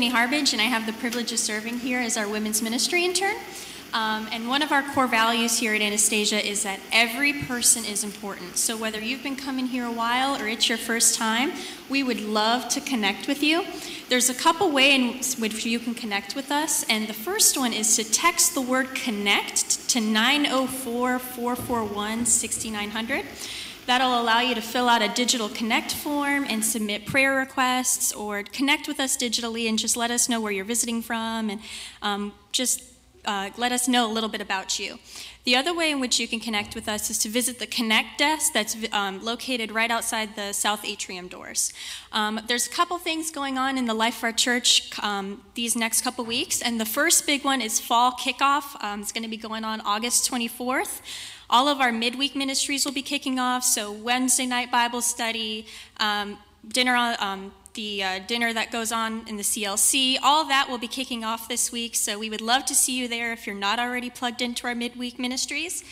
[0.00, 3.36] Tiffany Harbage, and I have the privilege of serving here as our women's ministry intern.
[3.92, 8.02] Um, and one of our core values here at Anastasia is that every person is
[8.02, 8.56] important.
[8.56, 11.52] So whether you've been coming here a while or it's your first time,
[11.90, 13.62] we would love to connect with you.
[14.08, 17.74] There's a couple ways in which you can connect with us, and the first one
[17.74, 23.26] is to text the word connect to 904 441 6900.
[23.90, 28.44] That'll allow you to fill out a digital connect form and submit prayer requests or
[28.44, 31.60] connect with us digitally and just let us know where you're visiting from and
[32.00, 32.84] um, just
[33.24, 35.00] uh, let us know a little bit about you.
[35.42, 38.16] The other way in which you can connect with us is to visit the Connect
[38.16, 41.72] desk that's um, located right outside the South Atrium doors.
[42.12, 45.74] Um, there's a couple things going on in the life of our church um, these
[45.74, 48.80] next couple weeks, and the first big one is fall kickoff.
[48.84, 51.00] Um, it's going to be going on August 24th.
[51.52, 55.66] All of our midweek ministries will be kicking off, so Wednesday night Bible study,
[55.98, 60.16] um, dinner on um, the uh, dinner that goes on in the CLC.
[60.22, 63.08] All that will be kicking off this week, so we would love to see you
[63.08, 65.82] there if you're not already plugged into our midweek ministries.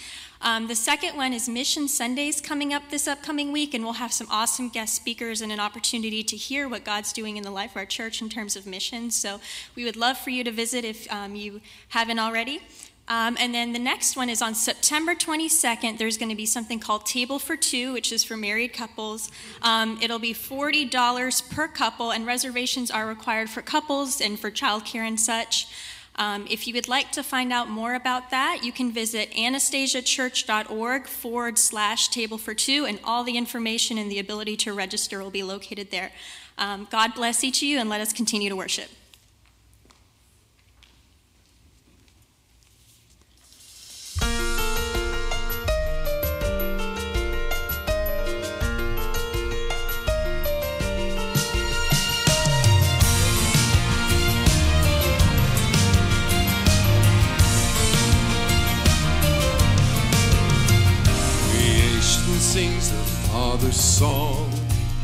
[0.40, 4.12] Um, the second one is Mission Sundays coming up this upcoming week, and we'll have
[4.12, 7.72] some awesome guest speakers and an opportunity to hear what God's doing in the life
[7.72, 9.16] of our church in terms of missions.
[9.16, 9.40] So
[9.74, 12.60] we would love for you to visit if um, you haven't already.
[13.08, 15.96] Um, and then the next one is on September 22nd.
[15.96, 19.30] There's going to be something called Table for Two, which is for married couples.
[19.62, 25.08] Um, it'll be $40 per couple, and reservations are required for couples and for childcare
[25.08, 25.68] and such.
[26.16, 31.06] Um, if you would like to find out more about that, you can visit anastasiachurch.org
[31.06, 35.30] forward slash table for two, and all the information and the ability to register will
[35.30, 36.10] be located there.
[36.58, 38.90] Um, God bless each of you, and let us continue to worship.
[63.68, 64.50] Father's song.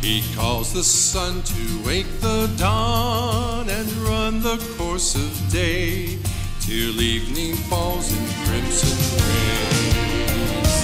[0.00, 6.18] He calls the sun to wake the dawn and run the course of day
[6.60, 10.74] till evening falls in crimson rays.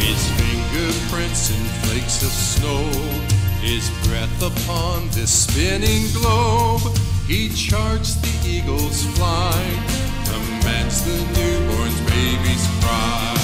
[0.00, 2.84] His fingerprints in flakes of snow,
[3.60, 6.96] his breath upon this spinning globe.
[7.26, 9.80] He charts the eagle's flight,
[10.24, 13.43] commands the newborn's baby's cry.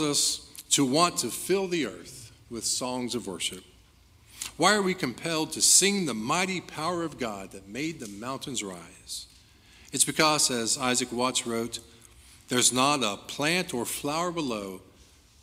[0.00, 3.64] Us to want to fill the earth with songs of worship?
[4.56, 8.62] Why are we compelled to sing the mighty power of God that made the mountains
[8.62, 9.26] rise?
[9.92, 11.80] It's because, as Isaac Watts wrote,
[12.48, 14.80] there's not a plant or flower below,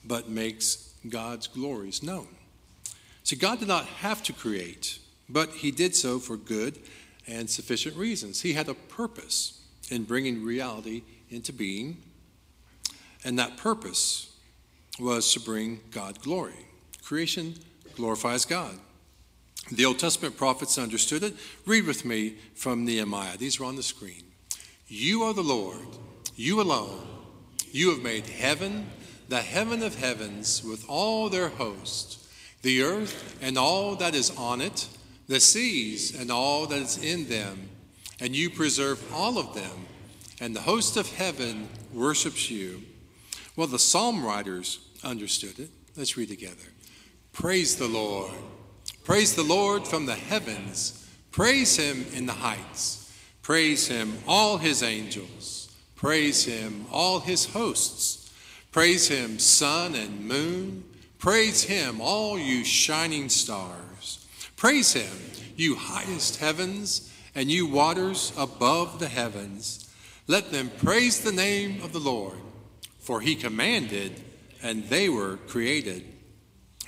[0.03, 2.27] but makes God's glories known.
[3.23, 6.77] See, God did not have to create, but He did so for good
[7.27, 8.41] and sufficient reasons.
[8.41, 11.97] He had a purpose in bringing reality into being,
[13.23, 14.34] and that purpose
[14.99, 16.65] was to bring God glory.
[17.03, 17.55] Creation
[17.95, 18.79] glorifies God.
[19.71, 21.33] The Old Testament prophets understood it.
[21.65, 23.37] Read with me from Nehemiah.
[23.37, 24.23] These are on the screen.
[24.87, 25.87] You are the Lord,
[26.35, 27.07] you alone.
[27.71, 28.87] You have made heaven,
[29.27, 32.23] the heaven of heavens, with all their host,
[32.61, 34.87] the earth and all that is on it,
[35.27, 37.69] the seas and all that is in them,
[38.19, 39.87] and you preserve all of them,
[40.39, 42.83] and the host of heaven worships you.
[43.55, 45.69] Well, the psalm writers understood it.
[45.95, 46.67] Let's read together.
[47.31, 48.31] Praise the Lord.
[49.03, 51.07] Praise the Lord from the heavens.
[51.31, 53.13] Praise him in the heights.
[53.41, 55.73] Praise him, all his angels.
[55.95, 58.33] Praise him, all his hosts.
[58.71, 60.83] Praise him, sun and moon.
[61.19, 64.27] Praise him, all you shining stars.
[64.55, 65.17] Praise him,
[65.55, 69.93] you highest heavens and you waters above the heavens.
[70.27, 72.39] Let them praise the name of the Lord,
[72.99, 74.23] for he commanded
[74.65, 76.03] and they were created.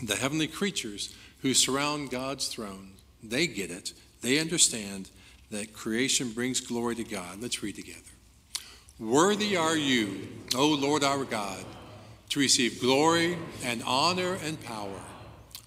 [0.01, 3.93] The heavenly creatures who surround God's throne, they get it.
[4.21, 5.11] They understand
[5.51, 7.39] that creation brings glory to God.
[7.39, 8.01] Let's read together.
[8.99, 11.63] Worthy are you, O Lord our God,
[12.29, 14.99] to receive glory and honor and power.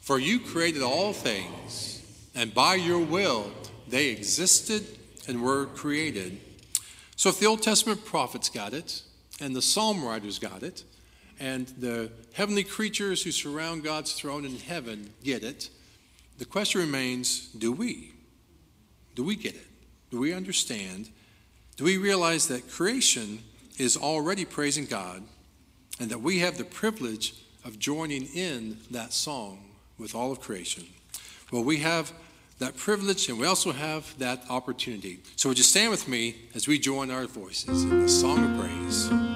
[0.00, 2.02] For you created all things,
[2.34, 3.52] and by your will
[3.86, 4.84] they existed
[5.28, 6.40] and were created.
[7.14, 9.02] So if the Old Testament prophets got it,
[9.40, 10.82] and the psalm writers got it,
[11.40, 15.70] and the heavenly creatures who surround God's throne in heaven get it,
[16.38, 18.12] the question remains do we?
[19.14, 19.66] Do we get it?
[20.10, 21.10] Do we understand
[21.76, 23.38] Do we realize that creation
[23.78, 25.22] is already praising God
[25.98, 30.84] and that we have the privilege of joining in that song with all of creation?
[31.50, 32.12] Well, we have
[32.58, 35.20] that privilege and we also have that opportunity.
[35.36, 38.60] So, would you stand with me as we join our voices in the song of
[38.60, 39.29] praise?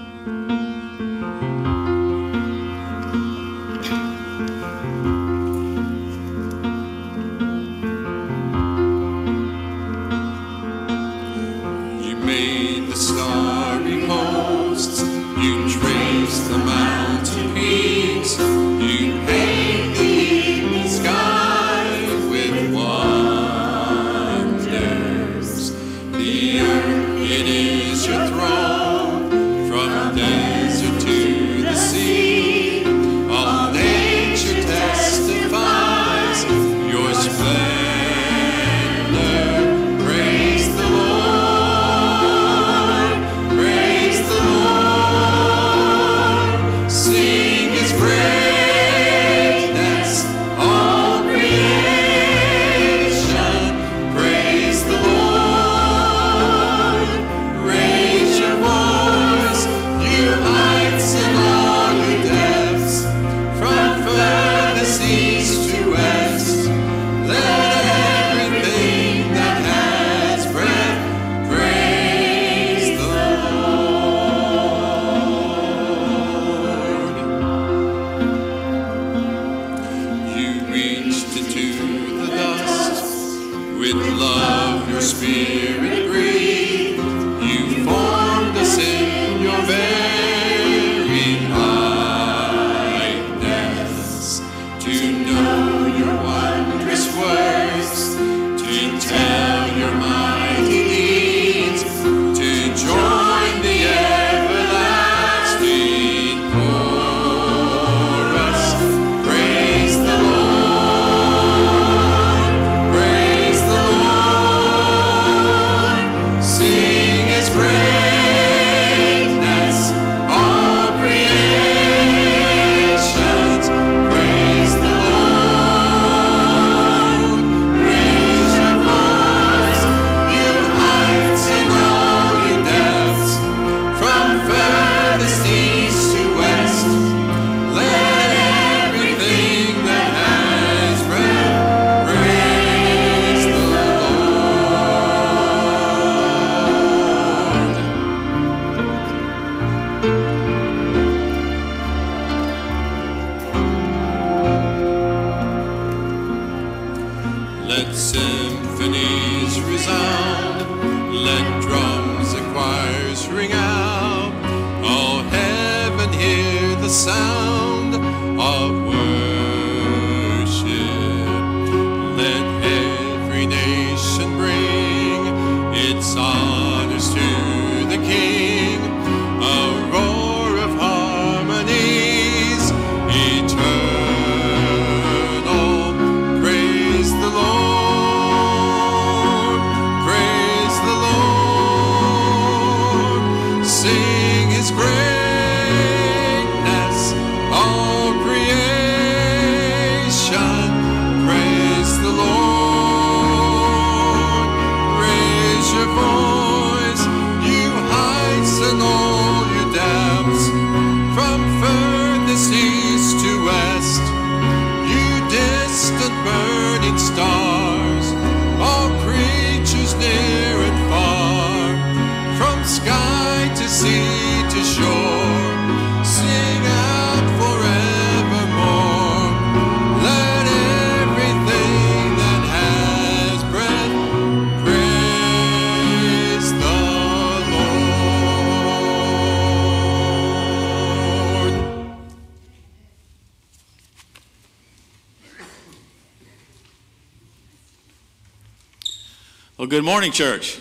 [249.56, 250.58] Well, good morning, church.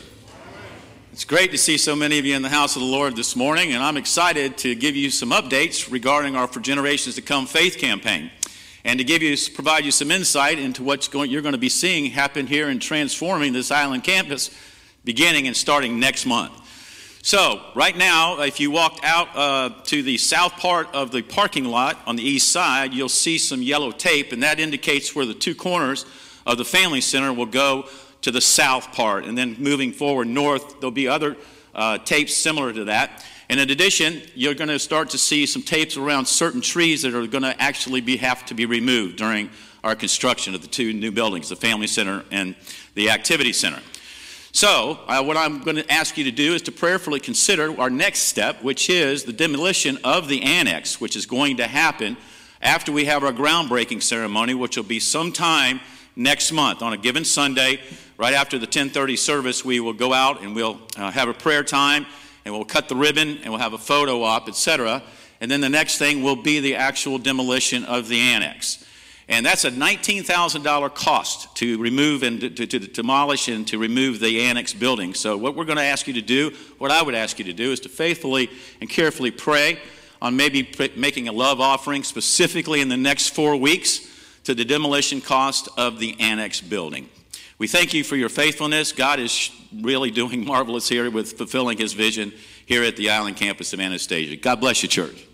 [1.11, 3.35] It's great to see so many of you in the house of the Lord this
[3.35, 7.47] morning, and I'm excited to give you some updates regarding our For Generations to Come
[7.47, 8.29] faith campaign
[8.85, 12.11] and to give you, provide you some insight into going, you're going to be seeing
[12.11, 14.51] happen here in transforming this island campus
[15.03, 16.53] beginning and starting next month.
[17.23, 21.65] So, right now, if you walked out uh, to the south part of the parking
[21.65, 25.33] lot on the east side, you'll see some yellow tape, and that indicates where the
[25.33, 26.05] two corners
[26.45, 27.87] of the Family Center will go
[28.23, 29.25] to the south part.
[29.25, 31.37] And then moving forward north, there'll be other
[31.73, 33.25] uh, tapes similar to that.
[33.49, 37.13] And in addition, you're going to start to see some tapes around certain trees that
[37.13, 39.49] are going to actually be, have to be removed during
[39.83, 42.55] our construction of the two new buildings, the Family Center and
[42.95, 43.81] the Activity Center.
[44.53, 47.89] So, uh, what I'm going to ask you to do is to prayerfully consider our
[47.89, 52.15] next step, which is the demolition of the annex, which is going to happen
[52.61, 55.81] after we have our groundbreaking ceremony, which will be sometime
[56.15, 57.79] next month on a given Sunday,
[58.17, 59.65] right after the 10:30 service.
[59.65, 62.05] We will go out and we'll uh, have a prayer time,
[62.45, 65.01] and we'll cut the ribbon, and we'll have a photo op, etc.
[65.41, 68.85] And then the next thing will be the actual demolition of the annex.
[69.29, 74.19] And that's a $19,000 cost to remove and to, to, to, demolish and to remove
[74.19, 75.13] the annex building.
[75.13, 77.53] So, what we're going to ask you to do, what I would ask you to
[77.53, 78.49] do, is to faithfully
[78.81, 79.79] and carefully pray
[80.21, 84.12] on maybe making a love offering specifically in the next four weeks
[84.43, 87.09] to the demolition cost of the annex building.
[87.57, 88.91] We thank you for your faithfulness.
[88.91, 92.33] God is really doing marvelous here with fulfilling his vision
[92.65, 94.35] here at the island campus of Anastasia.
[94.35, 95.25] God bless you, church.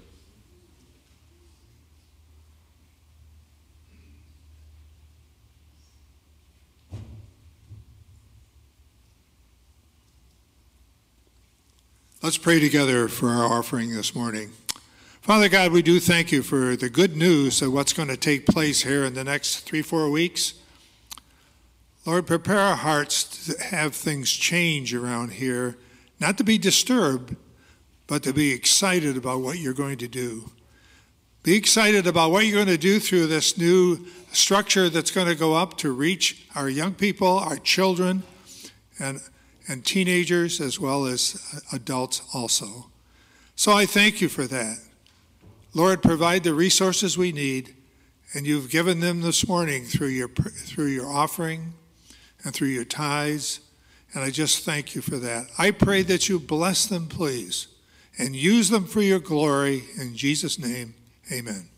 [12.22, 14.52] Let's pray together for our offering this morning.
[15.30, 18.48] Father God, we do thank you for the good news of what's going to take
[18.48, 20.56] place here in the next three, four weeks.
[22.04, 25.78] Lord, prepare our hearts to have things change around here,
[26.20, 27.36] not to be disturbed,
[28.08, 30.50] but to be excited about what you're going to do.
[31.44, 35.36] Be excited about what you're going to do through this new structure that's going to
[35.36, 38.24] go up to reach our young people, our children,
[38.98, 39.20] and
[39.68, 42.90] and teenagers as well as adults also.
[43.56, 44.89] So I thank you for that.
[45.74, 47.76] Lord, provide the resources we need,
[48.34, 51.74] and you've given them this morning through your, through your offering
[52.44, 53.60] and through your tithes,
[54.14, 55.48] and I just thank you for that.
[55.60, 57.68] I pray that you bless them, please,
[58.18, 59.84] and use them for your glory.
[60.00, 60.96] In Jesus' name,
[61.32, 61.70] amen.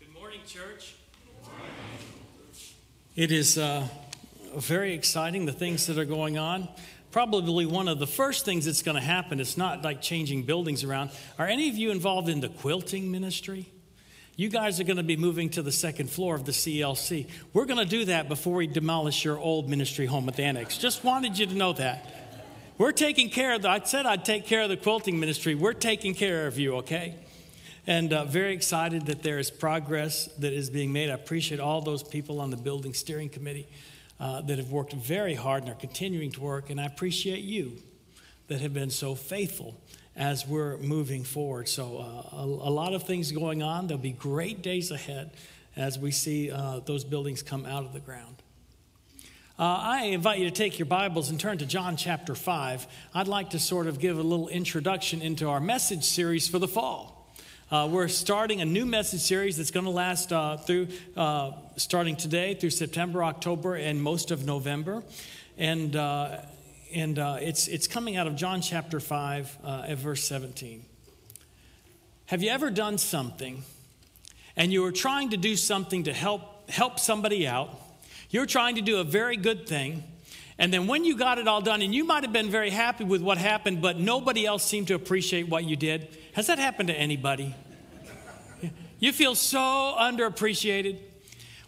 [0.00, 0.96] Good morning, church.
[1.44, 1.70] Good morning.
[3.14, 3.86] It is uh,
[4.56, 6.68] very exciting, the things that are going on.
[7.10, 10.84] Probably one of the first things that's going to happen, it's not like changing buildings
[10.84, 11.10] around.
[11.38, 13.66] Are any of you involved in the quilting ministry?
[14.36, 17.28] You guys are going to be moving to the second floor of the CLC.
[17.52, 20.78] We're going to do that before we demolish your old ministry home at the annex.
[20.78, 22.06] Just wanted you to know that.
[22.78, 25.54] We're taking care of the, I said I'd take care of the quilting ministry.
[25.54, 27.16] We're taking care of you, okay?
[27.86, 31.10] and uh, very excited that there is progress that is being made.
[31.10, 33.66] I appreciate all those people on the building steering committee
[34.20, 37.78] uh, that have worked very hard and are continuing to work, and I appreciate you
[38.48, 39.80] that have been so faithful
[40.14, 41.68] as we're moving forward.
[41.68, 43.86] So, uh, a, a, lot of things going on.
[43.86, 45.30] There'll be great days ahead
[45.76, 48.42] as we see uh, those buildings come out of the ground.
[49.58, 52.86] Uh, I invite you to take your Bibles and turn to John chapter 5.
[53.14, 56.68] I'd like to sort of give a little introduction into our message series for the
[56.68, 57.19] fall.
[57.70, 62.16] Uh, we're starting a new message series that's going to last uh, through uh, starting
[62.16, 65.04] today through September, October, and most of November.
[65.56, 66.38] And, uh,
[66.92, 70.84] and uh, it's, it's coming out of John chapter 5 uh, at verse 17.
[72.26, 73.62] Have you ever done something
[74.56, 77.70] and you were trying to do something to help, help somebody out?
[78.30, 80.02] You're trying to do a very good thing.
[80.60, 83.02] And then when you got it all done, and you might have been very happy
[83.02, 86.14] with what happened, but nobody else seemed to appreciate what you did.
[86.34, 87.54] Has that happened to anybody?
[89.02, 90.98] You feel so underappreciated?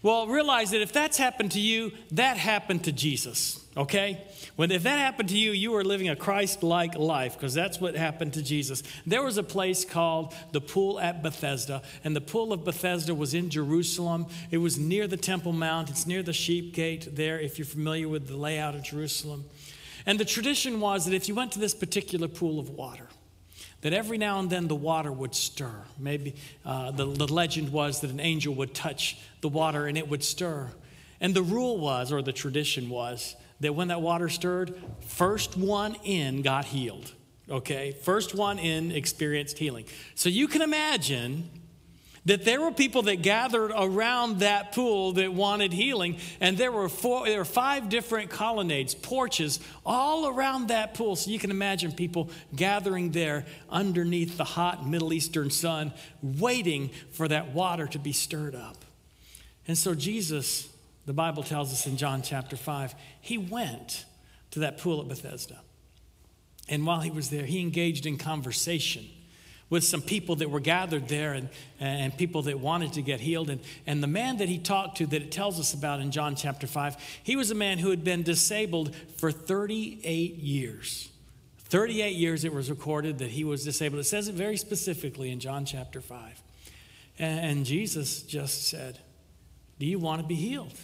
[0.02, 4.26] Well, realize that if that's happened to you, that happened to Jesus, okay?
[4.56, 7.96] When if that happened to you, you were living a Christ-like life because that's what
[7.96, 8.82] happened to Jesus.
[9.06, 13.34] There was a place called the pool at Bethesda, and the pool of Bethesda was
[13.34, 14.26] in Jerusalem.
[14.50, 15.90] It was near the Temple Mount.
[15.90, 19.44] It's near the Sheep Gate there, if you're familiar with the layout of Jerusalem.
[20.04, 23.08] And the tradition was that if you went to this particular pool of water,
[23.82, 25.74] that every now and then the water would stir.
[25.98, 30.08] Maybe uh, the, the legend was that an angel would touch the water and it
[30.08, 30.70] would stir.
[31.20, 34.74] And the rule was, or the tradition was, that when that water stirred,
[35.06, 37.12] first one in got healed.
[37.48, 37.92] Okay?
[38.02, 39.86] First one in experienced healing.
[40.14, 41.48] So you can imagine
[42.24, 46.88] that there were people that gathered around that pool that wanted healing and there were
[46.88, 51.90] four there were five different colonnades porches all around that pool so you can imagine
[51.90, 55.92] people gathering there underneath the hot middle eastern sun
[56.22, 58.76] waiting for that water to be stirred up
[59.66, 60.71] and so jesus
[61.06, 64.04] the Bible tells us in John chapter 5, he went
[64.52, 65.58] to that pool at Bethesda.
[66.68, 69.04] And while he was there, he engaged in conversation
[69.68, 71.48] with some people that were gathered there and,
[71.80, 73.48] and people that wanted to get healed.
[73.48, 76.36] And, and the man that he talked to, that it tells us about in John
[76.36, 81.08] chapter 5, he was a man who had been disabled for 38 years.
[81.56, 84.00] 38 years it was recorded that he was disabled.
[84.00, 86.42] It says it very specifically in John chapter 5.
[87.18, 88.98] And, and Jesus just said,
[89.78, 90.78] Do you want to be healed?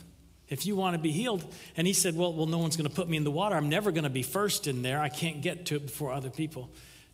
[0.48, 1.44] If you want to be healed,
[1.76, 3.54] and he said, Well, well, no one's going to put me in the water.
[3.54, 5.00] I'm never going to be first in there.
[5.00, 6.70] I can't get to it before other people.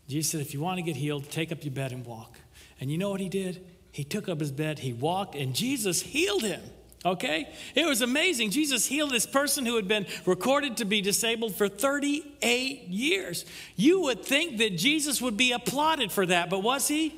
[0.08, 2.38] Jesus said, If you want to get healed, take up your bed and walk.
[2.80, 3.64] And you know what he did?
[3.90, 6.60] He took up his bed, he walked, and Jesus healed him.
[7.04, 7.48] Okay?
[7.74, 8.50] It was amazing.
[8.50, 13.44] Jesus healed this person who had been recorded to be disabled for 38 years.
[13.76, 17.14] You would think that Jesus would be applauded for that, but was he?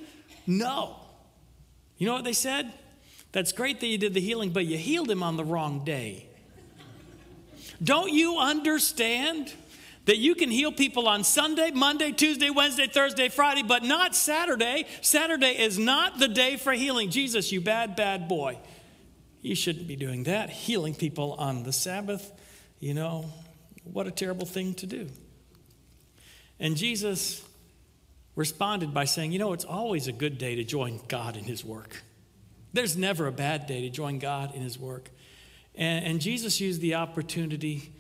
[0.47, 0.97] No.
[1.99, 2.73] You know what they said?
[3.37, 6.27] That's great that you did the healing, but you healed him on the wrong day.
[7.85, 9.53] Don't you understand?
[10.07, 14.87] that you can heal people on Sunday, Monday, Tuesday, Wednesday, Thursday, Friday, but not Saturday.
[15.03, 17.11] Saturday is not the day for healing.
[17.11, 18.57] Jesus, you bad, bad boy.
[19.43, 22.31] You shouldn't be doing that, healing people on the Sabbath.
[22.79, 23.33] You know,
[23.83, 25.09] what a terrible thing to do.
[26.61, 27.45] And Jesus
[28.37, 31.65] responded by saying, You know, it's always a good day to join God in His
[31.65, 32.05] work.
[32.77, 35.09] There's never a bad day to join God in His work.
[35.75, 37.91] And, and Jesus used the opportunity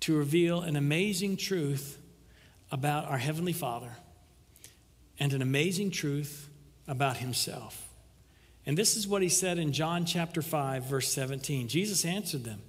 [0.00, 1.98] to reveal an amazing truth
[2.70, 3.90] about our Heavenly Father
[5.20, 6.48] and an amazing truth
[6.88, 7.90] about Himself.
[8.64, 11.68] And this is what He said in John chapter 5, verse 17.
[11.68, 12.62] Jesus answered them,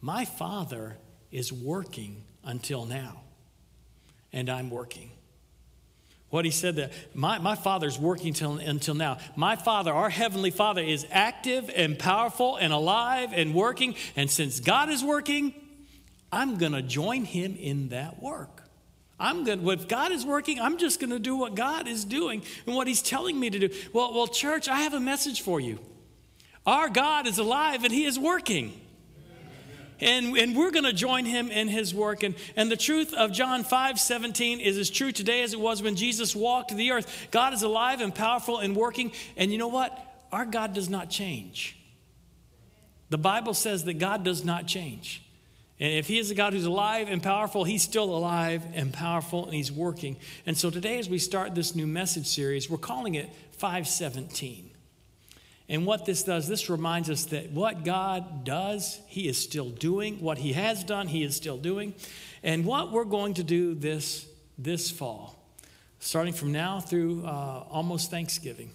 [0.00, 0.98] My Father
[1.32, 3.22] is working until now,
[4.32, 5.10] and I'm working.
[6.30, 9.18] What he said that my, my father's working till, until now.
[9.34, 13.94] My father, our heavenly father, is active and powerful and alive and working.
[14.14, 15.54] And since God is working,
[16.30, 18.62] I'm going to join him in that work.
[19.18, 22.04] I'm going to, if God is working, I'm just going to do what God is
[22.04, 23.70] doing and what he's telling me to do.
[23.92, 25.78] Well, well, church, I have a message for you.
[26.66, 28.78] Our God is alive and he is working.
[30.00, 32.22] And, and we're going to join him in his work.
[32.22, 35.82] And, and the truth of John 5 17 is as true today as it was
[35.82, 37.28] when Jesus walked the earth.
[37.30, 39.12] God is alive and powerful and working.
[39.36, 39.96] And you know what?
[40.30, 41.76] Our God does not change.
[43.10, 45.22] The Bible says that God does not change.
[45.80, 49.44] And if He is a God who's alive and powerful, He's still alive and powerful
[49.44, 50.16] and He's working.
[50.44, 54.67] And so today, as we start this new message series, we're calling it 517.
[55.68, 60.20] And what this does, this reminds us that what God does, He is still doing.
[60.20, 61.94] What He has done, He is still doing.
[62.42, 65.36] And what we're going to do this, this fall,
[66.00, 68.70] starting from now through uh, almost Thanksgiving,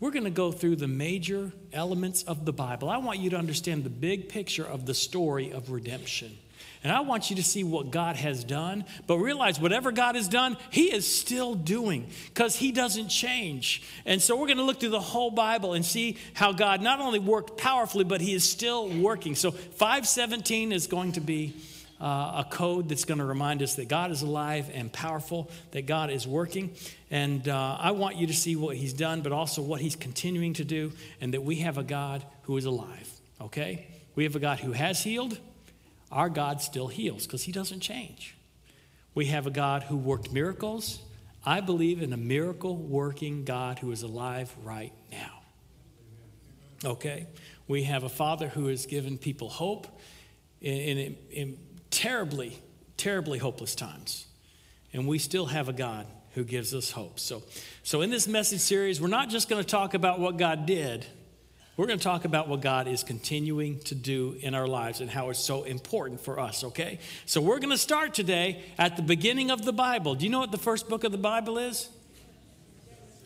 [0.00, 2.90] we're going to go through the major elements of the Bible.
[2.90, 6.36] I want you to understand the big picture of the story of redemption.
[6.84, 10.28] And I want you to see what God has done, but realize whatever God has
[10.28, 13.82] done, He is still doing because He doesn't change.
[14.06, 17.00] And so we're going to look through the whole Bible and see how God not
[17.00, 19.34] only worked powerfully, but He is still working.
[19.34, 21.54] So 517 is going to be
[22.00, 25.86] uh, a code that's going to remind us that God is alive and powerful, that
[25.86, 26.74] God is working.
[27.10, 30.54] And uh, I want you to see what He's done, but also what He's continuing
[30.54, 33.10] to do, and that we have a God who is alive,
[33.40, 33.86] okay?
[34.14, 35.38] We have a God who has healed.
[36.10, 38.36] Our God still heals because He doesn't change.
[39.14, 41.00] We have a God who worked miracles.
[41.44, 45.40] I believe in a miracle working God who is alive right now.
[46.84, 47.26] Okay?
[47.66, 49.86] We have a Father who has given people hope
[50.60, 51.58] in, in, in
[51.90, 52.58] terribly,
[52.96, 54.26] terribly hopeless times.
[54.92, 57.18] And we still have a God who gives us hope.
[57.18, 57.42] So,
[57.82, 61.04] so in this message series, we're not just going to talk about what God did,
[61.78, 65.08] we're going to talk about what God is continuing to do in our lives and
[65.08, 66.98] how it's so important for us, okay?
[67.24, 70.16] So we're going to start today at the beginning of the Bible.
[70.16, 71.88] Do you know what the first book of the Bible is?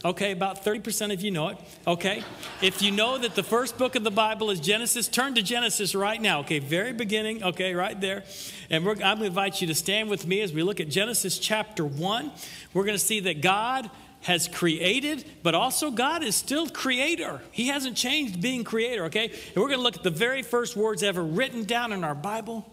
[0.05, 1.59] Okay, about 30% of you know it.
[1.87, 2.25] Okay.
[2.61, 5.95] If you know that the first book of the Bible is Genesis, turn to Genesis
[5.95, 6.41] right now.
[6.41, 7.43] Okay, very beginning.
[7.43, 8.25] Okay, right there.
[8.69, 11.39] And I'm going to invite you to stand with me as we look at Genesis
[11.39, 12.33] chapter 1.
[12.75, 13.91] We're going to see that God
[14.23, 17.41] has created, but also God is still creator.
[17.51, 19.27] He hasn't changed being creator, okay?
[19.29, 22.15] And we're going to look at the very first words ever written down in our
[22.15, 22.71] Bible.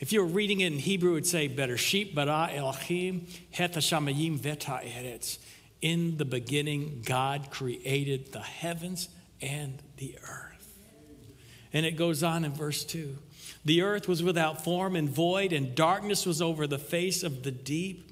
[0.00, 4.38] If you were reading it in Hebrew, it would say, Bereshit, bara Elohim, het hashamayim
[4.38, 5.38] veta eretz.
[5.82, 9.08] In the beginning, God created the heavens
[9.40, 10.74] and the earth.
[11.72, 13.18] And it goes on in verse 2
[13.64, 17.50] The earth was without form and void, and darkness was over the face of the
[17.50, 18.05] deep.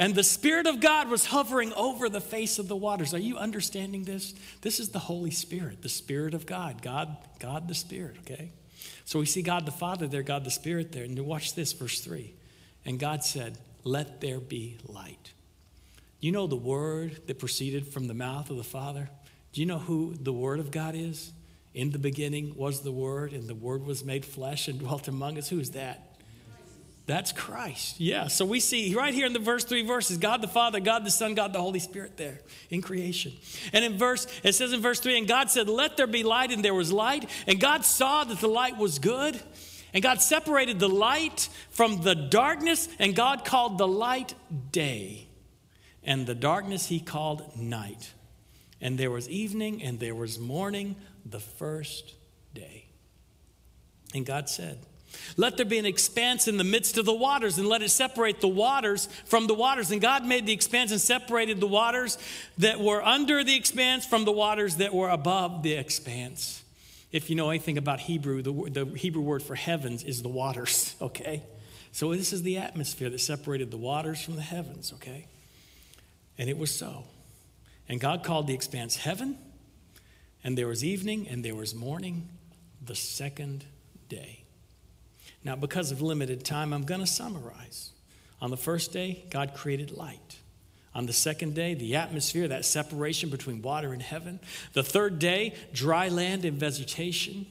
[0.00, 3.12] And the Spirit of God was hovering over the face of the waters.
[3.12, 4.32] Are you understanding this?
[4.62, 6.80] This is the Holy Spirit, the Spirit of God.
[6.80, 8.50] God, God the Spirit, okay?
[9.04, 11.04] So we see God the Father there, God the Spirit there.
[11.04, 12.32] And watch this, verse 3.
[12.86, 15.34] And God said, Let there be light.
[16.18, 19.10] You know the word that proceeded from the mouth of the Father?
[19.52, 21.30] Do you know who the Word of God is?
[21.74, 25.36] In the beginning was the Word, and the Word was made flesh and dwelt among
[25.36, 25.50] us.
[25.50, 26.09] Who is that?
[27.10, 27.98] That's Christ.
[27.98, 28.28] Yeah.
[28.28, 31.10] So we see right here in the verse three verses God the Father, God the
[31.10, 32.40] Son, God the Holy Spirit there
[32.70, 33.32] in creation.
[33.72, 36.52] And in verse, it says in verse three, and God said, Let there be light,
[36.52, 37.28] and there was light.
[37.48, 39.40] And God saw that the light was good.
[39.92, 44.36] And God separated the light from the darkness, and God called the light
[44.70, 45.26] day.
[46.04, 48.14] And the darkness he called night.
[48.80, 50.94] And there was evening and there was morning
[51.26, 52.14] the first
[52.54, 52.86] day.
[54.14, 54.78] And God said,
[55.36, 58.40] let there be an expanse in the midst of the waters, and let it separate
[58.40, 59.90] the waters from the waters.
[59.90, 62.18] And God made the expanse and separated the waters
[62.58, 66.62] that were under the expanse from the waters that were above the expanse.
[67.12, 70.94] If you know anything about Hebrew, the, the Hebrew word for heavens is the waters,
[71.02, 71.42] okay?
[71.92, 75.26] So this is the atmosphere that separated the waters from the heavens, okay?
[76.38, 77.04] And it was so.
[77.88, 79.36] And God called the expanse heaven,
[80.44, 82.28] and there was evening and there was morning
[82.80, 83.64] the second
[84.08, 84.39] day.
[85.44, 87.90] Now, because of limited time, I'm going to summarize.
[88.40, 90.38] On the first day, God created light.
[90.94, 94.40] On the second day, the atmosphere, that separation between water and heaven.
[94.72, 97.46] The third day, dry land and vegetation.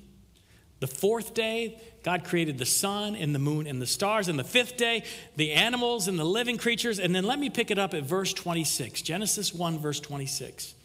[0.81, 4.27] The fourth day, God created the sun and the moon and the stars.
[4.27, 5.03] And the fifth day,
[5.35, 6.99] the animals and the living creatures.
[6.99, 10.75] And then let me pick it up at verse 26, Genesis 1, verse 26.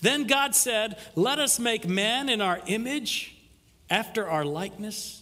[0.00, 3.36] Then God said, Let us make man in our image,
[3.90, 5.21] after our likeness,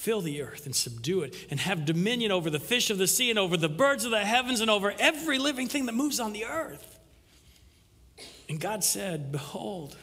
[0.00, 3.28] Fill the earth and subdue it, and have dominion over the fish of the sea,
[3.28, 6.32] and over the birds of the heavens, and over every living thing that moves on
[6.32, 6.98] the earth.
[8.48, 9.98] And God said, Behold,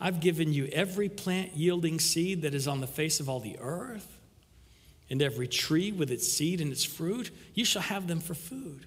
[0.00, 3.56] I've given you every plant yielding seed that is on the face of all the
[3.60, 4.18] earth
[5.08, 8.86] and every tree with its seed and its fruit, you shall have them for food.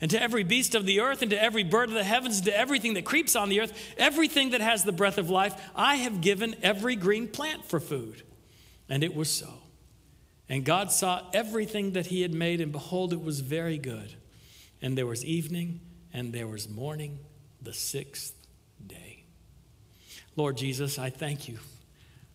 [0.00, 2.46] And to every beast of the earth, and to every bird of the heavens, and
[2.46, 5.96] to everything that creeps on the earth, everything that has the breath of life, I
[5.96, 8.22] have given every green plant for food.
[8.88, 9.48] And it was so.
[10.48, 14.14] And God saw everything that he had made, and behold, it was very good.
[14.80, 15.80] And there was evening,
[16.12, 17.18] and there was morning,
[17.60, 18.34] the sixth
[18.86, 19.24] day.
[20.36, 21.58] Lord Jesus, I thank you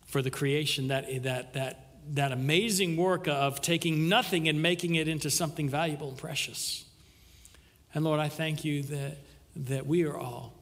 [0.05, 5.07] for the creation that, that, that that amazing work of taking nothing and making it
[5.07, 6.85] into something valuable and precious.
[7.93, 9.17] And Lord, I thank you that,
[9.55, 10.53] that we are all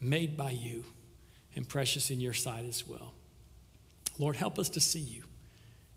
[0.00, 0.84] made by you
[1.56, 3.12] and precious in your sight as well.
[4.18, 5.24] Lord, help us to see you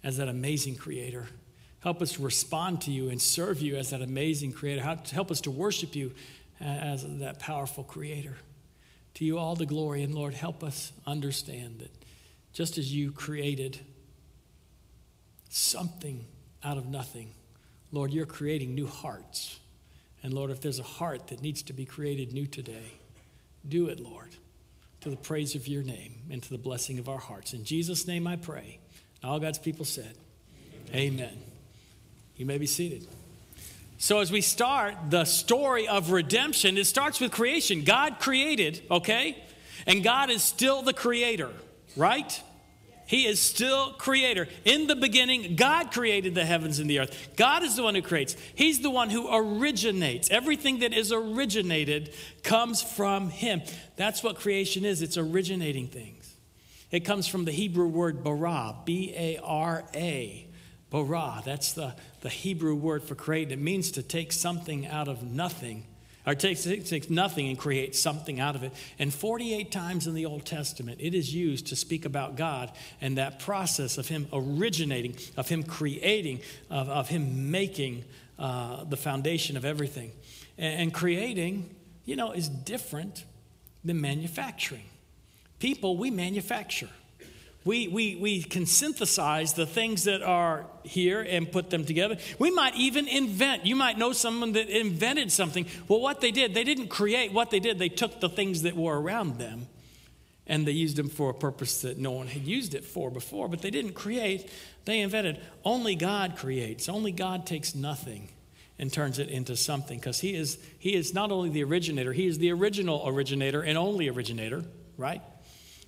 [0.07, 1.27] as that amazing creator.
[1.81, 4.81] Help us respond to you and serve you as that amazing creator.
[4.81, 6.13] Help us to worship you
[6.61, 8.37] as that powerful creator.
[9.15, 11.91] To you all the glory, and Lord, help us understand that
[12.53, 13.81] just as you created
[15.49, 16.23] something
[16.63, 17.31] out of nothing.
[17.91, 19.59] Lord, you're creating new hearts.
[20.23, 22.93] And Lord, if there's a heart that needs to be created new today,
[23.67, 24.29] do it, Lord,
[25.01, 27.53] to the praise of your name and to the blessing of our hearts.
[27.53, 28.79] In Jesus' name I pray.
[29.23, 30.15] All God's people said,
[30.93, 31.13] Amen.
[31.13, 31.37] Amen.
[32.35, 33.07] You may be seated.
[33.97, 37.83] So, as we start the story of redemption, it starts with creation.
[37.83, 39.43] God created, okay?
[39.87, 41.49] And God is still the creator,
[41.95, 42.41] right?
[43.07, 44.47] He is still creator.
[44.65, 47.29] In the beginning, God created the heavens and the earth.
[47.37, 48.35] God is the one who creates.
[48.53, 50.29] He's the one who originates.
[50.29, 52.13] Everything that is originated
[52.43, 53.61] comes from Him.
[53.95, 56.16] That's what creation is it's originating things.
[56.91, 60.47] It comes from the Hebrew word bara, B A R A.
[60.89, 63.51] Bara, that's the, the Hebrew word for create.
[63.51, 65.85] It means to take something out of nothing
[66.27, 68.73] or takes, takes nothing and creates something out of it.
[68.99, 73.17] And 48 times in the Old Testament, it is used to speak about God and
[73.17, 78.03] that process of Him originating, of Him creating, of, of Him making
[78.37, 80.11] uh, the foundation of everything.
[80.57, 81.73] And, and creating,
[82.03, 83.23] you know, is different
[83.85, 84.83] than manufacturing.
[85.59, 86.89] People, we manufacture
[87.67, 92.17] we, we, we can synthesize the things that are here and put them together.
[92.39, 93.65] We might even invent.
[93.65, 95.67] You might know someone that invented something.
[95.89, 98.75] Well, what they did, they didn't create what they did, they took the things that
[98.75, 99.67] were around them
[100.49, 103.49] and they used them for a purpose that no one had used it for before,
[103.49, 104.49] but they didn't create,
[104.85, 105.37] they invented.
[105.65, 108.29] Only God creates, only God takes nothing
[108.79, 112.27] and turns it into something because he is, he is not only the originator, he
[112.27, 114.63] is the original originator and only originator,
[114.95, 115.21] right?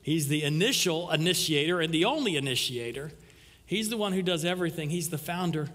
[0.02, 3.12] He's the initial initiator and the only initiator.
[3.66, 4.90] He's the one who does everything.
[4.90, 5.70] He's the founder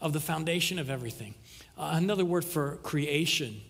[0.00, 1.34] of the foundation of everything.
[1.78, 3.60] Uh, another word for creation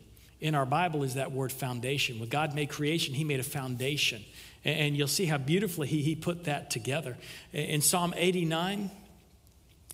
[0.41, 2.19] in our Bible is that word foundation.
[2.19, 4.25] When God made creation, He made a foundation.
[4.65, 7.17] And you'll see how beautifully He, he put that together.
[7.53, 8.91] In Psalm 89,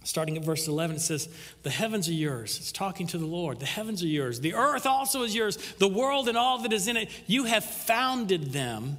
[0.04, 1.28] starting at verse 11, it says,
[1.62, 2.56] The heavens are yours.
[2.58, 3.60] It's talking to the Lord.
[3.60, 4.40] The heavens are yours.
[4.40, 5.56] The earth also is yours.
[5.78, 7.10] The world and all that is in it.
[7.26, 8.98] You have founded them.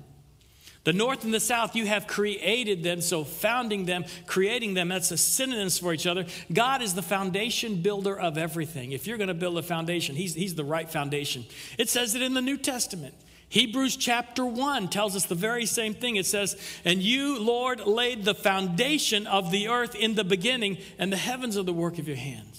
[0.87, 3.01] The north and the south, you have created them.
[3.01, 6.25] So, founding them, creating them, that's a synonyms for each other.
[6.53, 8.93] God is the foundation builder of everything.
[8.93, 11.45] If you're going to build a foundation, he's, he's the right foundation.
[11.77, 13.15] It says it in the New Testament.
[13.49, 16.15] Hebrews chapter 1 tells us the very same thing.
[16.15, 21.11] It says, And you, Lord, laid the foundation of the earth in the beginning, and
[21.11, 22.56] the heavens are the work of your hands.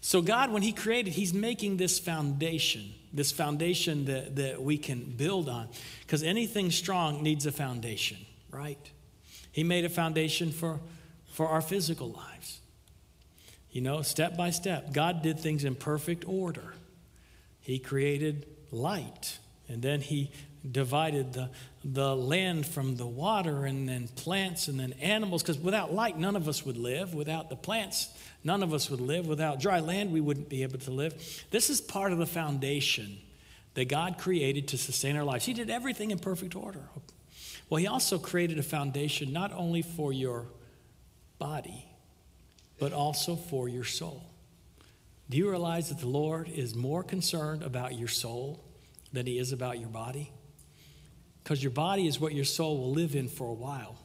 [0.00, 5.00] So, God, when He created, He's making this foundation this foundation that, that we can
[5.16, 5.68] build on.
[6.02, 8.18] Because anything strong needs a foundation,
[8.50, 8.90] right?
[9.52, 10.80] He made a foundation for,
[11.32, 12.60] for our physical lives.
[13.72, 16.74] You know, step by step, God did things in perfect order.
[17.60, 19.38] He created light,
[19.68, 20.32] and then He
[20.68, 21.50] divided the,
[21.84, 25.42] the land from the water, and then plants, and then animals.
[25.42, 27.14] Because without light, none of us would live.
[27.14, 28.08] Without the plants,
[28.42, 29.26] None of us would live.
[29.26, 31.44] Without dry land, we wouldn't be able to live.
[31.50, 33.18] This is part of the foundation
[33.74, 35.44] that God created to sustain our lives.
[35.44, 36.88] He did everything in perfect order.
[37.68, 40.46] Well, He also created a foundation not only for your
[41.38, 41.86] body,
[42.78, 44.24] but also for your soul.
[45.28, 48.64] Do you realize that the Lord is more concerned about your soul
[49.12, 50.32] than He is about your body?
[51.42, 53.96] Because your body is what your soul will live in for a while,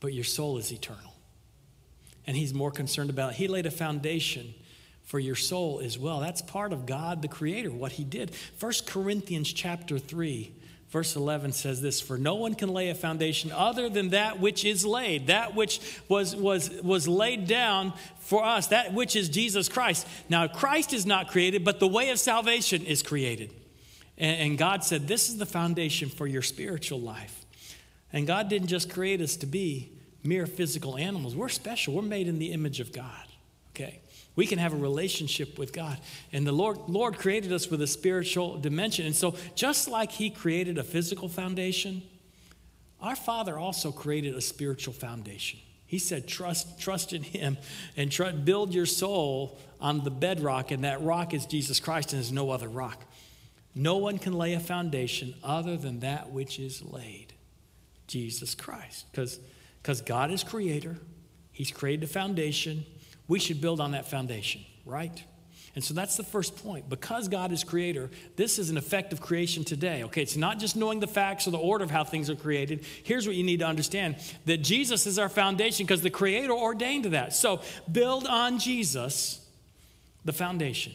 [0.00, 1.14] but your soul is eternal
[2.26, 3.36] and he's more concerned about it.
[3.36, 4.54] He laid a foundation
[5.02, 6.20] for your soul as well.
[6.20, 8.32] That's part of God the creator what he did.
[8.58, 10.52] 1 Corinthians chapter 3
[10.90, 14.64] verse 11 says this for no one can lay a foundation other than that which
[14.64, 19.68] is laid that which was was was laid down for us that which is jesus
[19.68, 23.50] christ now christ is not created but the way of salvation is created
[24.18, 27.44] and, god said this is the foundation for your spiritual life
[28.12, 29.94] and god didn't just create us to be
[30.24, 31.36] mere physical animals.
[31.36, 31.94] We're special.
[31.94, 33.26] We're made in the image of God.
[33.70, 34.00] Okay?
[34.34, 35.98] We can have a relationship with God.
[36.32, 39.06] And the Lord, Lord created us with a spiritual dimension.
[39.06, 42.02] And so, just like He created a physical foundation,
[43.00, 45.60] our Father also created a spiritual foundation.
[45.86, 47.58] He said, trust, trust in Him
[47.96, 52.20] and try, build your soul on the bedrock, and that rock is Jesus Christ, and
[52.20, 53.04] there's no other rock.
[53.74, 57.32] No one can lay a foundation other than that which is laid
[58.06, 59.06] Jesus Christ.
[59.12, 60.96] Because God is creator,
[61.52, 62.84] He's created a foundation.
[63.26, 65.22] We should build on that foundation, right?
[65.74, 66.88] And so that's the first point.
[66.88, 70.04] Because God is creator, this is an effective creation today.
[70.04, 72.84] Okay, it's not just knowing the facts or the order of how things are created.
[73.02, 74.16] Here's what you need to understand
[74.46, 77.34] that Jesus is our foundation because the creator ordained that.
[77.34, 77.60] So
[77.90, 79.44] build on Jesus,
[80.24, 80.92] the foundation.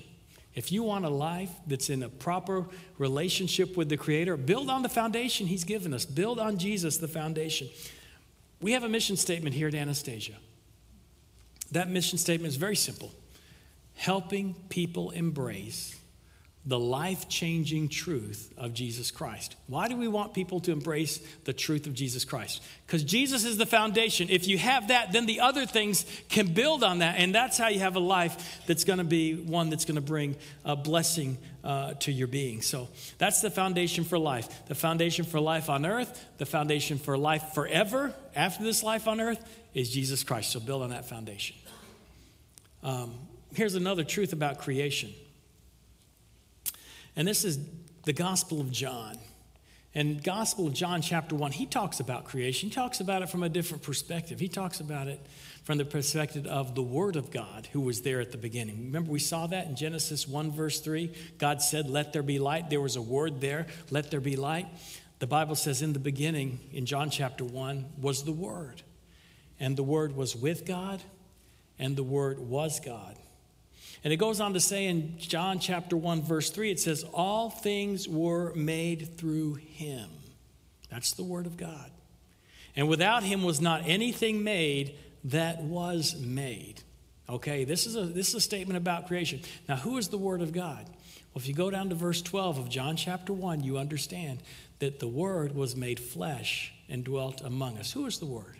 [0.55, 4.81] If you want a life that's in a proper relationship with the creator, build on
[4.81, 6.05] the foundation he's given us.
[6.05, 7.69] Build on Jesus, the foundation.
[8.61, 10.35] We have a mission statement here at Anastasia.
[11.71, 13.11] That mission statement is very simple
[13.95, 15.99] helping people embrace
[16.65, 19.55] the life changing truth of Jesus Christ.
[19.67, 22.61] Why do we want people to embrace the truth of Jesus Christ?
[22.85, 24.27] Because Jesus is the foundation.
[24.29, 27.15] If you have that, then the other things can build on that.
[27.17, 30.01] And that's how you have a life that's going to be one that's going to
[30.01, 30.35] bring
[30.65, 32.61] a blessing uh, to your being.
[32.61, 34.67] So that's the foundation for life.
[34.67, 39.21] The foundation for life on earth, the foundation for life forever after this life on
[39.21, 39.43] earth
[39.73, 40.51] is Jesus Christ.
[40.51, 41.55] So build on that foundation.
[42.83, 43.13] Um,
[43.53, 45.13] here's another truth about creation.
[47.19, 47.59] And this is
[48.05, 49.17] the Gospel of John.
[49.93, 52.69] And Gospel of John, chapter 1, he talks about creation.
[52.69, 54.39] He talks about it from a different perspective.
[54.39, 55.19] He talks about it
[55.65, 58.85] from the perspective of the Word of God who was there at the beginning.
[58.85, 61.13] Remember, we saw that in Genesis 1, verse 3.
[61.37, 62.69] God said, Let there be light.
[62.69, 64.67] There was a word there, let there be light.
[65.19, 68.81] The Bible says, In the beginning, in John chapter 1, was the Word.
[69.59, 71.03] And the Word was with God,
[71.77, 73.17] and the Word was God.
[74.03, 77.49] And it goes on to say in John chapter 1, verse 3, it says, All
[77.49, 80.09] things were made through him.
[80.89, 81.91] That's the word of God.
[82.75, 84.95] And without him was not anything made
[85.25, 86.81] that was made.
[87.27, 89.41] Okay, this is a, this is a statement about creation.
[89.67, 90.85] Now, who is the word of God?
[90.85, 94.41] Well, if you go down to verse 12 of John chapter 1, you understand
[94.79, 97.91] that the word was made flesh and dwelt among us.
[97.91, 98.57] Who is the word?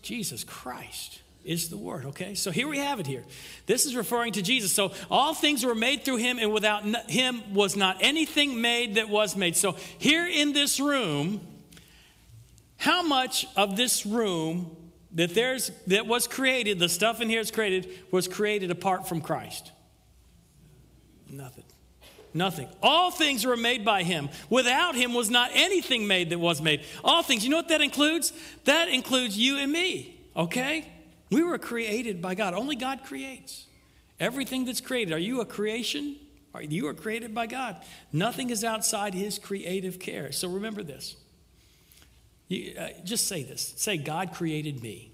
[0.00, 2.34] Jesus Christ is the word, okay?
[2.34, 3.24] So here we have it here.
[3.66, 4.72] This is referring to Jesus.
[4.72, 9.08] So all things were made through him, and without him was not anything made that
[9.08, 9.56] was made.
[9.56, 11.40] So here in this room,
[12.82, 14.76] How much of this room
[15.12, 19.20] that there's that was created, the stuff in here is created, was created apart from
[19.20, 19.70] Christ?
[21.30, 21.62] Nothing.
[22.34, 22.68] Nothing.
[22.82, 24.30] All things were made by him.
[24.50, 26.82] Without him was not anything made that was made.
[27.04, 27.44] All things.
[27.44, 28.32] You know what that includes?
[28.64, 30.90] That includes you and me, okay?
[31.32, 32.54] We were created by God.
[32.54, 33.66] Only God creates.
[34.20, 35.12] Everything that's created.
[35.14, 36.16] Are you a creation?
[36.60, 37.76] You are created by God.
[38.12, 40.32] Nothing is outside his creative care.
[40.32, 41.16] So remember this.
[42.48, 43.72] You, uh, just say this.
[43.76, 45.12] Say, God created me.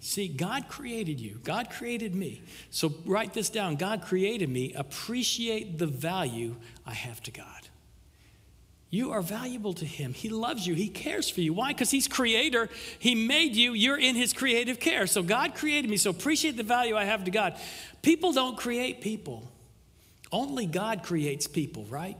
[0.00, 1.38] See, God created you.
[1.44, 2.42] God created me.
[2.70, 3.76] So write this down.
[3.76, 4.72] God created me.
[4.74, 6.56] Appreciate the value
[6.86, 7.68] I have to God.
[8.90, 10.12] You are valuable to Him.
[10.12, 10.74] He loves you.
[10.74, 11.52] He cares for you.
[11.52, 11.72] Why?
[11.72, 12.68] Because He's creator.
[12.98, 13.72] He made you.
[13.72, 15.06] You're in His creative care.
[15.06, 15.96] So God created me.
[15.96, 17.56] So appreciate the value I have to God.
[18.02, 19.50] People don't create people,
[20.32, 22.16] only God creates people, right?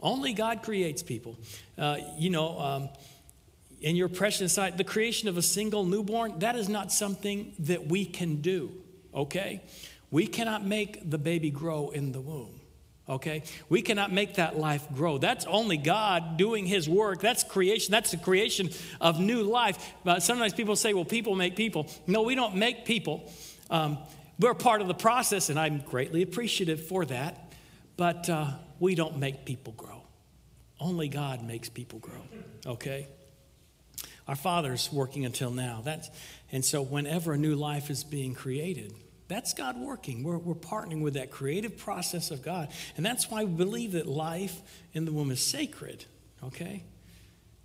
[0.00, 1.38] Only God creates people.
[1.78, 2.88] Uh, you know, um,
[3.80, 7.86] in your precious sight, the creation of a single newborn, that is not something that
[7.86, 8.72] we can do,
[9.14, 9.62] okay?
[10.10, 12.60] We cannot make the baby grow in the womb,
[13.12, 13.42] okay?
[13.68, 15.18] We cannot make that life grow.
[15.18, 17.20] That's only God doing His work.
[17.20, 17.92] That's creation.
[17.92, 19.92] That's the creation of new life.
[20.04, 21.88] But sometimes people say, well, people make people.
[22.06, 23.30] No, we don't make people.
[23.70, 23.98] Um,
[24.38, 27.52] we're part of the process, and I'm greatly appreciative for that.
[27.96, 30.02] But uh, we don't make people grow.
[30.80, 32.22] Only God makes people grow,
[32.66, 33.06] okay?
[34.26, 35.80] Our Father's working until now.
[35.84, 36.10] That's,
[36.50, 38.92] and so, whenever a new life is being created,
[39.32, 40.22] that's God working.
[40.22, 42.68] We're, we're partnering with that creative process of God.
[42.96, 44.60] And that's why we believe that life
[44.92, 46.04] in the womb is sacred,
[46.44, 46.84] okay?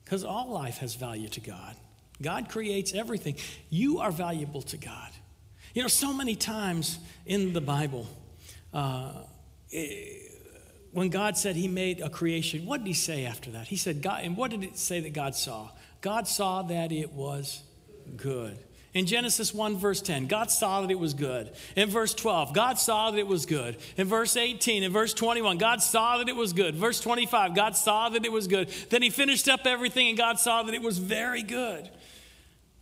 [0.03, 1.76] Because all life has value to God.
[2.22, 3.36] God creates everything.
[3.70, 5.09] You are valuable to God.
[5.74, 8.07] You know, so many times in the Bible,
[8.74, 9.11] uh,
[9.70, 10.32] it,
[10.91, 13.68] when God said He made a creation, what did He say after that?
[13.68, 15.70] He said, God, and what did it say that God saw?
[16.01, 17.61] God saw that it was
[18.15, 18.57] good.
[18.98, 21.52] In Genesis 1, verse 10, God saw that it was good.
[21.76, 23.78] In verse 12, God saw that it was good.
[23.95, 26.74] In verse 18, in verse 21, God saw that it was good.
[26.74, 28.70] Verse 25, God saw that it was good.
[28.89, 31.88] Then He finished up everything and God saw that it was very good.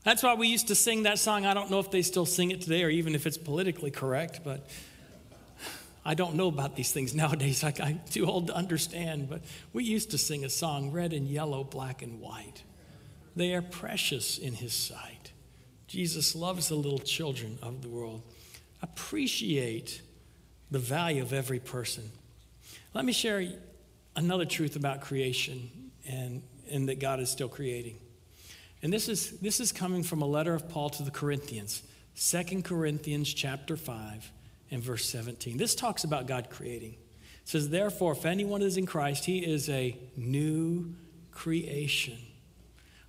[0.06, 1.46] That's why we used to sing that song.
[1.46, 4.40] I don't know if they still sing it today or even if it's politically correct,
[4.42, 4.70] but
[6.06, 7.62] I don't know about these things nowadays.
[7.62, 9.42] I, I'm too old to understand, but
[9.74, 12.64] we used to sing a song red and yellow, black and white.
[13.36, 15.34] They are precious in his sight.
[15.96, 18.22] Jesus loves the little children of the world.
[18.82, 20.02] Appreciate
[20.70, 22.12] the value of every person.
[22.94, 23.48] Let me share
[24.14, 25.70] another truth about creation
[26.06, 27.96] and, and that God is still creating.
[28.84, 31.82] And this is, this is coming from a letter of Paul to the Corinthians,
[32.20, 34.30] 2 Corinthians chapter 5
[34.72, 35.56] and verse 17.
[35.56, 36.92] This talks about God creating.
[37.44, 40.94] It says, Therefore, if anyone is in Christ, he is a new
[41.32, 42.18] creation.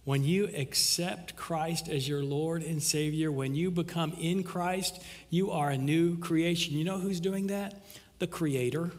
[0.06, 5.50] When you accept Christ as your Lord and Savior, when you become in Christ, you
[5.50, 6.74] are a new creation.
[6.76, 7.84] You know who's doing that?
[8.20, 8.92] The Creator.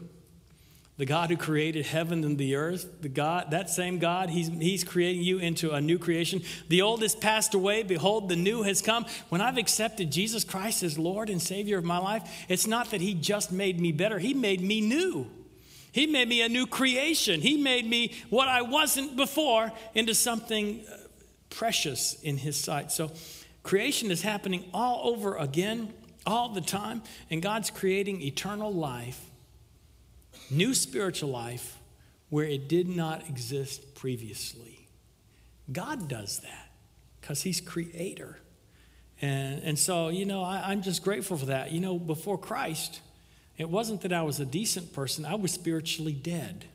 [0.98, 4.84] The God who created heaven and the earth, the God, that same God, he's, he's
[4.84, 6.42] creating you into a new creation.
[6.68, 7.84] The old has passed away.
[7.84, 9.06] Behold, the new has come.
[9.30, 13.00] When I've accepted Jesus Christ as Lord and Savior of my life, it's not that
[13.00, 15.30] He just made me better, He made me new.
[15.90, 17.40] He made me a new creation.
[17.40, 20.84] He made me what I wasn't before into something
[21.50, 22.92] precious in His sight.
[22.92, 23.10] So
[23.62, 25.92] creation is happening all over again,
[26.26, 29.24] all the time, and God's creating eternal life,
[30.50, 31.78] new spiritual life,
[32.30, 34.88] where it did not exist previously.
[35.70, 36.70] God does that
[37.20, 38.38] because He's creator.
[39.20, 41.72] And, and so, you know, I, I'm just grateful for that.
[41.72, 43.00] You know, before Christ,
[43.56, 46.66] it wasn't that I was a decent person, I was spiritually dead.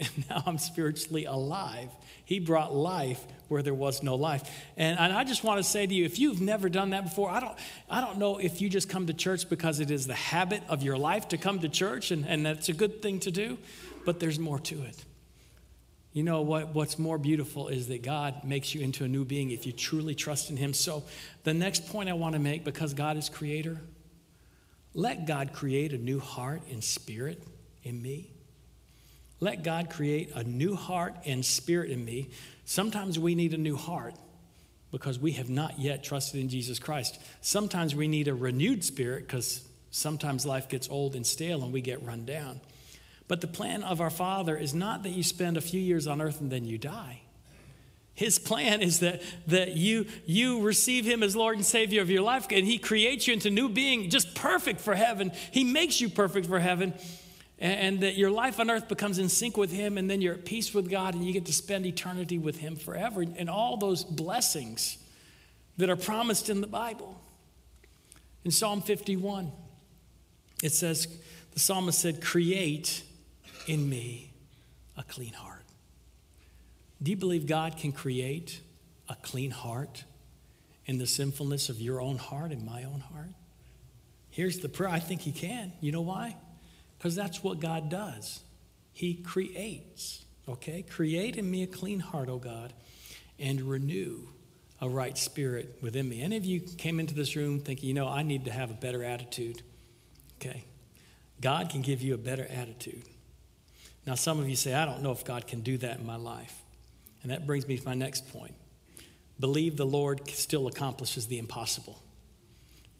[0.00, 1.88] And now I'm spiritually alive.
[2.24, 4.50] He brought life where there was no life.
[4.76, 7.30] And, and I just want to say to you, if you've never done that before,
[7.30, 7.56] I don't,
[7.88, 10.82] I don't know if you just come to church because it is the habit of
[10.82, 13.58] your life to come to church, and, and that's a good thing to do,
[14.04, 15.04] but there's more to it.
[16.12, 19.50] You know what, what's more beautiful is that God makes you into a new being
[19.50, 20.72] if you truly trust in Him.
[20.72, 21.02] So,
[21.42, 23.80] the next point I want to make, because God is creator,
[24.94, 27.42] let God create a new heart and spirit
[27.82, 28.30] in me.
[29.40, 32.30] Let God create a new heart and spirit in me.
[32.64, 34.14] Sometimes we need a new heart
[34.90, 37.20] because we have not yet trusted in Jesus Christ.
[37.40, 41.80] Sometimes we need a renewed spirit because sometimes life gets old and stale and we
[41.80, 42.60] get run down.
[43.26, 46.20] But the plan of our Father is not that you spend a few years on
[46.20, 47.20] earth and then you die.
[48.14, 52.22] His plan is that, that you, you receive Him as Lord and Savior of your
[52.22, 55.32] life, and He creates you into new being, just perfect for heaven.
[55.50, 56.94] He makes you perfect for heaven.
[57.58, 60.34] And, and that your life on earth becomes in sync with Him, and then you're
[60.34, 63.76] at peace with God, and you get to spend eternity with Him forever, and all
[63.76, 64.98] those blessings
[65.76, 67.20] that are promised in the Bible.
[68.44, 69.50] In Psalm 51,
[70.62, 71.08] it says,
[71.54, 73.02] the psalmist said, Create
[73.66, 74.32] in me
[74.96, 75.64] a clean heart.
[77.02, 78.60] Do you believe God can create
[79.08, 80.04] a clean heart
[80.86, 83.30] in the sinfulness of your own heart and my own heart?
[84.30, 85.72] Here's the prayer I think He can.
[85.80, 86.36] You know why?
[87.04, 88.40] Because that's what God does.
[88.94, 90.80] He creates, okay?
[90.80, 92.72] Create in me a clean heart, O God,
[93.38, 94.20] and renew
[94.80, 96.22] a right spirit within me.
[96.22, 98.74] Any of you came into this room thinking, you know, I need to have a
[98.74, 99.60] better attitude?
[100.40, 100.64] Okay.
[101.42, 103.02] God can give you a better attitude.
[104.06, 106.16] Now, some of you say, I don't know if God can do that in my
[106.16, 106.62] life.
[107.22, 108.54] And that brings me to my next point.
[109.38, 112.00] Believe the Lord still accomplishes the impossible.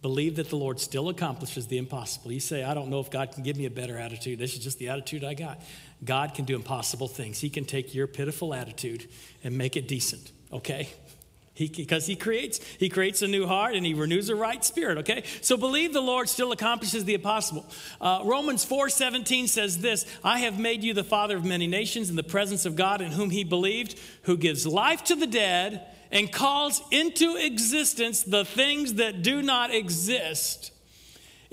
[0.04, 2.30] Believe that the Lord still accomplishes the impossible.
[2.30, 4.38] You say, I don't know if God can give me a better attitude.
[4.38, 5.62] This is just the attitude I got.
[6.04, 7.40] God can do impossible things.
[7.40, 9.08] He can take your pitiful attitude
[9.42, 10.90] and make it decent, okay?
[11.54, 14.98] He, because he creates he creates a new heart and he renews a right spirit
[14.98, 17.64] okay so believe the lord still accomplishes the impossible
[18.00, 22.10] uh, romans 4 17 says this i have made you the father of many nations
[22.10, 25.86] in the presence of god in whom he believed who gives life to the dead
[26.14, 30.70] and calls into existence the things that do not exist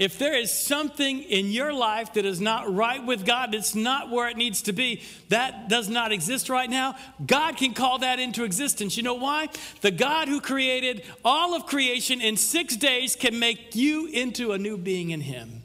[0.01, 4.09] if there is something in your life that is not right with God, it's not
[4.09, 8.18] where it needs to be, that does not exist right now, God can call that
[8.18, 8.97] into existence.
[8.97, 9.49] You know why?
[9.82, 14.57] The God who created all of creation in six days can make you into a
[14.57, 15.62] new being in Him.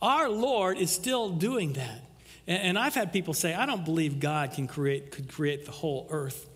[0.00, 2.00] Our Lord is still doing that.
[2.46, 6.06] And I've had people say, I don't believe God can create, could create the whole
[6.08, 6.48] earth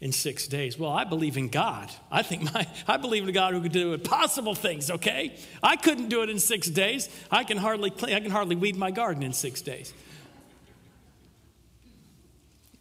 [0.00, 0.78] in six days.
[0.78, 1.90] Well, I believe in God.
[2.10, 5.36] I think my I believe in God who can do impossible things, okay?
[5.62, 7.08] I couldn't do it in six days.
[7.30, 9.92] I can hardly I can hardly weed my garden in six days.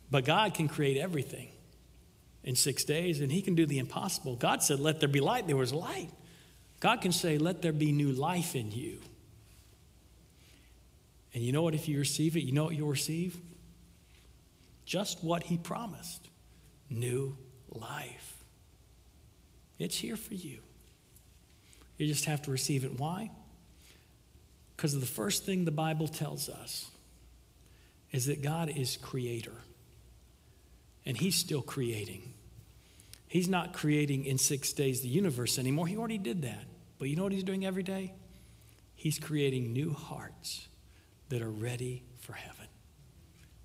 [0.10, 1.50] But God can create everything
[2.44, 4.36] in six days, and He can do the impossible.
[4.36, 6.10] God said, Let there be light, there was light.
[6.80, 9.00] God can say, Let there be new life in you.
[11.34, 11.76] And you know what?
[11.76, 13.38] If you receive it, you know what you'll receive?
[14.86, 16.30] Just what He promised
[16.90, 17.38] new
[17.70, 18.44] life.
[19.80, 20.60] It's here for you.
[21.98, 23.00] You just have to receive it.
[23.00, 23.32] Why?
[24.76, 26.90] Because the first thing the Bible tells us
[28.12, 29.64] is that God is creator.
[31.06, 32.34] And He's still creating.
[33.28, 35.88] He's not creating in six days the universe anymore.
[35.88, 36.66] He already did that.
[37.00, 38.14] But you know what He's doing every day?
[38.96, 40.68] He's creating new hearts
[41.30, 42.68] that are ready for heaven.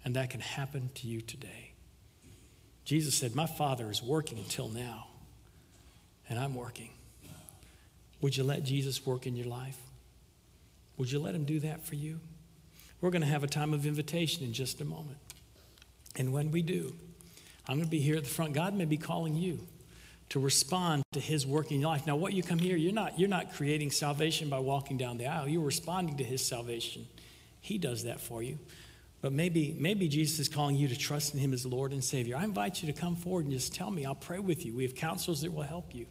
[0.04, 1.61] And that can happen to you today.
[2.84, 5.06] Jesus said, My Father is working until now,
[6.28, 6.90] and I'm working.
[8.20, 9.78] Would you let Jesus work in your life?
[10.96, 12.20] Would you let him do that for you?
[13.00, 15.18] We're going to have a time of invitation in just a moment.
[16.16, 16.94] And when we do,
[17.66, 18.52] I'm going to be here at the front.
[18.52, 19.60] God may be calling you
[20.28, 22.06] to respond to his work in your life.
[22.06, 25.26] Now, what you come here, you're not, you're not creating salvation by walking down the
[25.26, 25.48] aisle.
[25.48, 27.06] You're responding to his salvation.
[27.60, 28.58] He does that for you.
[29.22, 32.36] But maybe, maybe Jesus is calling you to trust in him as Lord and Savior.
[32.36, 34.04] I invite you to come forward and just tell me.
[34.04, 34.74] I'll pray with you.
[34.74, 36.06] We have counselors that will help you.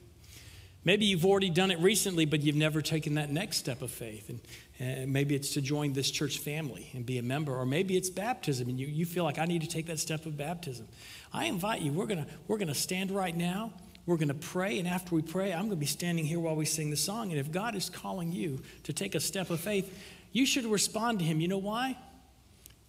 [0.84, 4.30] Maybe you've already done it recently, but you've never taken that next step of faith.
[4.30, 4.40] And,
[4.80, 8.10] and maybe it's to join this church family and be a member, or maybe it's
[8.10, 10.88] baptism and you, you feel like I need to take that step of baptism.
[11.34, 13.74] I invite you, we're going we're going to stand right now.
[14.08, 16.56] We're going to pray, and after we pray, I'm going to be standing here while
[16.56, 17.30] we sing the song.
[17.30, 19.96] And if God is calling you to take a step of faith,
[20.32, 21.40] you should respond to Him.
[21.40, 21.96] You know why?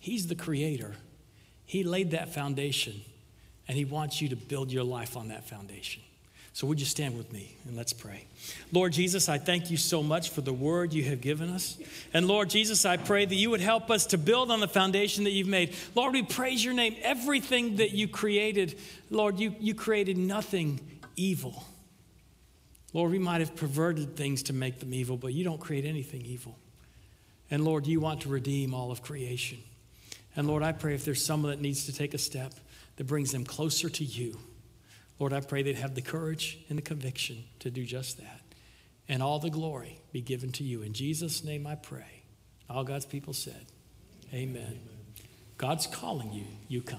[0.02, 0.96] He's the creator.
[1.64, 3.02] He laid that foundation,
[3.68, 6.02] and He wants you to build your life on that foundation.
[6.54, 8.26] So, would you stand with me and let's pray?
[8.72, 11.78] Lord Jesus, I thank you so much for the word you have given us.
[12.12, 15.22] And Lord Jesus, I pray that you would help us to build on the foundation
[15.22, 15.72] that you've made.
[15.94, 16.96] Lord, we praise your name.
[17.02, 18.76] Everything that you created,
[19.08, 20.80] Lord, you, you created nothing
[21.14, 21.62] evil.
[22.92, 26.22] Lord, we might have perverted things to make them evil, but you don't create anything
[26.22, 26.58] evil.
[27.52, 29.58] And Lord, you want to redeem all of creation.
[30.36, 32.54] And Lord, I pray if there's someone that needs to take a step
[32.96, 34.38] that brings them closer to you,
[35.18, 38.40] Lord, I pray they'd have the courage and the conviction to do just that.
[39.08, 40.82] And all the glory be given to you.
[40.82, 42.22] In Jesus' name I pray.
[42.70, 43.66] All God's people said,
[44.32, 44.80] Amen.
[45.58, 46.98] God's calling you, you come.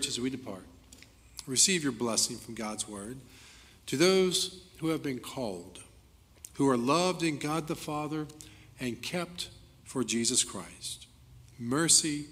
[0.00, 0.64] Church, as we depart,
[1.46, 3.18] receive your blessing from God's word.
[3.84, 5.80] To those who have been called,
[6.54, 8.26] who are loved in God the Father
[8.80, 9.50] and kept
[9.84, 11.06] for Jesus Christ,
[11.58, 12.28] mercy,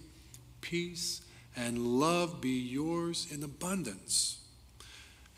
[0.62, 1.20] peace,
[1.54, 4.38] and love be yours in abundance.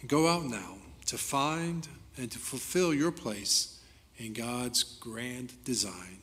[0.07, 0.77] Go out now
[1.07, 3.81] to find and to fulfill your place
[4.19, 6.19] in God's grand design.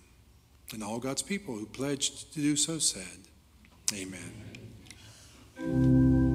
[0.71, 3.27] And all God's people who pledged to do so said,
[3.93, 4.46] Amen.
[5.59, 6.26] Música